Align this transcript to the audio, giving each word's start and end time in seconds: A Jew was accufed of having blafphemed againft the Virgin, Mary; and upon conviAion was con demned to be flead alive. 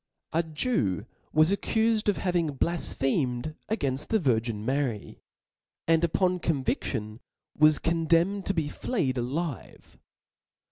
A 0.33 0.41
Jew 0.41 1.05
was 1.31 1.51
accufed 1.51 2.09
of 2.09 2.17
having 2.17 2.53
blafphemed 2.57 3.53
againft 3.69 4.07
the 4.07 4.17
Virgin, 4.17 4.65
Mary; 4.65 5.19
and 5.87 6.03
upon 6.03 6.39
conviAion 6.39 7.19
was 7.55 7.77
con 7.77 8.07
demned 8.07 8.47
to 8.47 8.55
be 8.55 8.67
flead 8.67 9.19
alive. 9.19 9.99